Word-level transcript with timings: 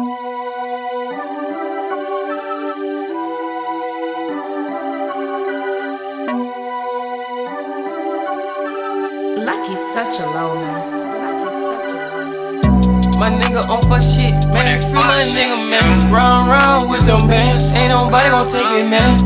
Lucky's 0.00 0.16
such 9.92 10.18
a 10.18 10.26
loner. 10.32 10.80
My 13.18 13.28
nigga 13.28 13.68
on 13.68 13.82
for 13.82 14.00
shit, 14.00 14.32
man. 14.48 14.80
Free 14.80 14.94
my 14.94 15.20
nigga, 15.20 15.68
man. 15.68 16.10
Round 16.10 16.48
round 16.48 16.88
with 16.88 17.02
them 17.02 17.28
bands. 17.28 17.64
Ain't 17.64 17.92
nobody 17.92 18.30
gon' 18.30 18.48
take 18.48 18.80
it, 18.80 18.88
man. 18.88 19.18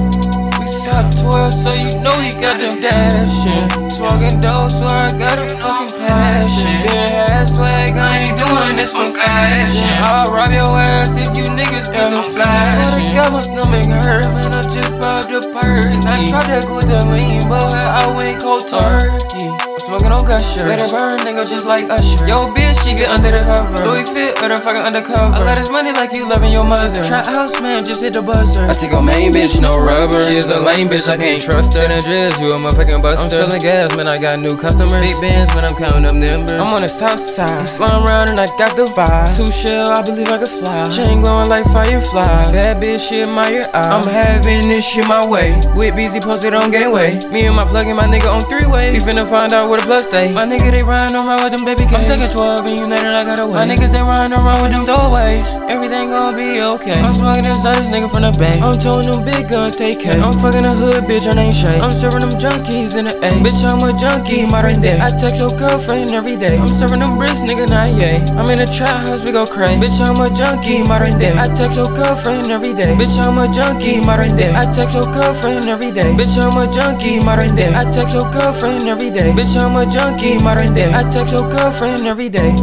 We 0.58 0.66
saw 0.66 1.08
12, 1.08 1.54
so 1.54 1.70
you 1.70 2.00
know 2.02 2.18
he 2.18 2.30
got 2.32 2.58
them 2.58 2.80
dashing. 2.80 3.90
Smoking 3.90 4.40
dope, 4.40 4.72
so 4.72 4.86
I 4.86 5.08
got 5.16 5.38
a 5.38 5.48
fucking 5.54 5.98
passion. 6.00 6.82
Been 6.82 7.23
swag, 7.46 7.92
I 7.96 8.28
ain't 8.28 8.36
doing 8.36 8.76
this 8.76 8.92
for 8.92 9.06
fashion. 9.06 9.84
I'll 10.04 10.26
rob 10.32 10.50
your 10.50 10.78
ass 10.78 11.16
if 11.16 11.36
you 11.36 11.44
niggas 11.44 11.86
think 11.92 12.08
I'm 12.08 12.24
flashing. 12.24 13.04
To 13.04 13.14
God, 13.14 13.32
my 13.32 13.42
stomach 13.42 13.86
hurt, 13.86 14.26
man. 14.26 14.54
I 14.54 14.62
just 14.62 14.90
popped 15.00 15.30
a 15.30 15.40
perk. 15.52 15.86
And 15.86 16.04
I 16.06 16.28
tried 16.28 16.50
that 16.50 16.66
with 16.70 16.88
the 16.88 17.04
lean, 17.06 17.48
but 17.48 17.74
I 17.74 18.06
went 18.16 18.42
cold 18.42 18.68
turkey. 18.68 19.73
I'm 19.84 20.00
smoking 20.00 20.16
on 20.16 20.24
gushers. 20.24 20.64
Let 20.64 20.80
it 20.80 20.88
burn, 20.96 21.20
nigga, 21.28 21.44
just 21.44 21.68
like 21.68 21.84
Usher. 21.92 22.24
Yo, 22.24 22.48
bitch, 22.56 22.80
she 22.80 22.96
get 22.96 23.12
under 23.12 23.28
the 23.28 23.44
cover. 23.44 23.84
Louis 23.84 24.08
fit, 24.08 24.40
or 24.40 24.48
the 24.48 24.56
fucking 24.56 24.80
undercover. 24.80 25.36
I 25.36 25.44
let 25.44 25.58
his 25.60 25.68
money 25.68 25.92
like 25.92 26.16
you 26.16 26.24
loving 26.24 26.52
your 26.56 26.64
mother. 26.64 27.04
Trap 27.04 27.26
house, 27.26 27.60
man, 27.60 27.84
just 27.84 28.00
hit 28.00 28.14
the 28.14 28.22
buzzer. 28.22 28.64
I 28.64 28.72
take 28.72 28.96
a 28.96 29.02
main 29.02 29.30
bitch, 29.30 29.60
no 29.60 29.76
rubber. 29.76 30.24
She 30.32 30.38
is 30.40 30.48
a 30.48 30.56
lame 30.58 30.88
bitch, 30.88 31.04
I 31.12 31.20
can't 31.20 31.36
trust 31.36 31.76
her. 31.76 31.84
In 31.84 32.00
dress, 32.00 32.40
you 32.40 32.48
a 32.48 32.56
motherfucking 32.56 33.02
buster. 33.04 33.28
I'm 33.28 33.28
selling 33.28 33.60
gas, 33.60 33.94
man, 33.94 34.08
I 34.08 34.16
got 34.16 34.40
new 34.40 34.56
customers. 34.56 35.04
Big 35.04 35.20
bands, 35.20 35.52
man, 35.52 35.68
I'm 35.68 35.76
counting 35.76 36.08
up 36.08 36.16
numbers. 36.16 36.56
I'm 36.56 36.72
on 36.72 36.80
the 36.80 36.88
south 36.88 37.20
side. 37.20 37.52
I'm 37.52 37.68
flying 37.68 38.08
around 38.08 38.32
and 38.32 38.40
I 38.40 38.48
got 38.56 38.80
the 38.80 38.88
vibe. 38.96 39.36
Two 39.36 39.52
shell, 39.52 39.92
I 39.92 40.00
believe 40.00 40.32
I 40.32 40.40
can 40.40 40.48
fly. 40.48 40.88
Chain 40.88 41.20
glowing 41.20 41.52
like 41.52 41.68
fireflies. 41.68 42.48
Bad 42.48 42.80
bitch, 42.80 43.12
she 43.12 43.20
admire 43.20 43.68
eye. 43.76 43.92
I'm 43.92 44.08
having 44.08 44.64
this 44.64 44.88
shit 44.88 45.04
my 45.04 45.28
way. 45.28 45.60
With 45.76 45.92
busy 45.92 46.24
posted 46.24 46.54
on 46.56 46.72
gateway. 46.72 47.20
Me 47.28 47.44
and 47.44 47.54
my 47.54 47.68
plug 47.68 47.84
and 47.84 48.00
my 48.00 48.08
nigga 48.08 48.32
on 48.32 48.40
three 48.48 48.64
way. 48.64 48.96
We 48.96 49.04
finna 49.04 49.28
find 49.28 49.52
out 49.52 49.73
where 49.74 49.82
the 49.82 49.86
blood. 49.86 50.34
My 50.34 50.46
nigga, 50.46 50.70
they 50.70 50.84
riding 50.86 51.18
around 51.18 51.42
with 51.42 51.52
them 51.58 51.64
baby 51.66 51.82
cakes. 51.82 52.06
I'm 52.06 52.14
taking 52.14 52.30
12 52.30 52.70
and 52.70 52.78
you 52.78 52.86
know 52.86 52.94
that 52.94 53.18
I 53.18 53.24
got 53.26 53.40
away. 53.42 53.58
My 53.58 53.66
niggas, 53.66 53.90
they 53.90 54.02
riding 54.02 54.30
around 54.30 54.62
with 54.62 54.70
them 54.70 54.86
doorways. 54.86 55.50
Everything 55.66 56.10
gon' 56.14 56.36
be 56.38 56.62
okay. 56.78 56.94
I'm 57.02 57.14
smoking 57.14 57.46
inside 57.46 57.82
this 57.82 57.90
nigga 57.90 58.06
from 58.06 58.22
the 58.22 58.32
bay. 58.38 58.54
I'm 58.62 58.78
toting 58.78 59.10
them 59.10 59.26
big 59.26 59.50
guns, 59.50 59.74
take 59.74 59.98
care. 59.98 60.14
I'm 60.22 60.34
fucking 60.38 60.62
a 60.62 60.74
hood 60.74 61.10
bitch, 61.10 61.26
her 61.26 61.34
name 61.34 61.50
Shay. 61.50 61.74
I'm 61.82 61.90
serving 61.90 62.22
them 62.22 62.34
junkies 62.38 62.94
in 62.94 63.10
the 63.10 63.14
A. 63.18 63.30
Bitch, 63.42 63.62
I'm 63.66 63.82
a 63.82 63.90
junkie, 63.98 64.46
modern 64.46 64.78
day. 64.78 64.94
I 65.00 65.10
text 65.10 65.42
your 65.42 65.50
girlfriend 65.58 66.14
every 66.14 66.38
day. 66.38 66.54
I'm 66.54 66.70
serving 66.70 67.02
them 67.02 67.18
bricks, 67.18 67.42
nigga, 67.42 67.66
not 67.66 67.90
yay. 67.98 68.22
I'm 68.38 68.46
in 68.46 68.62
the 68.62 68.68
trap 68.70 69.08
house, 69.10 69.26
we 69.26 69.34
go 69.34 69.42
crazy. 69.42 69.74
Bitch, 69.82 69.98
I'm 69.98 70.18
a 70.22 70.30
junkie, 70.30 70.86
modern 70.86 71.18
day. 71.18 71.34
I 71.34 71.50
text 71.50 71.74
your 71.74 71.90
girlfriend 71.90 72.46
every 72.52 72.76
day. 72.78 72.94
Bitch, 72.94 73.18
I'm 73.18 73.42
a 73.42 73.50
junkie, 73.50 73.98
modern 74.06 74.38
day. 74.38 74.54
I 74.54 74.62
text 74.70 74.94
your 74.94 75.08
girlfriend 75.10 75.66
every 75.66 75.90
day. 75.90 76.14
Bitch, 76.14 76.38
I'm 76.38 76.54
a 76.54 76.64
junkie, 76.70 77.18
modern 77.24 77.58
day. 77.58 77.74
I 77.74 77.82
text 77.90 78.14
your 78.14 78.28
girlfriend 78.30 78.86
every 78.86 79.10
day. 79.10 79.34
Bitch, 79.34 79.56
I'm 79.64 79.76
a 79.76 79.90
junkie, 79.90 80.36
modern 80.44 80.74
day. 80.74 80.92
I 80.92 81.00
text 81.10 81.32
your 81.32 81.48
girlfriend 81.48 82.06
every 82.06 82.28
day. 82.28 82.54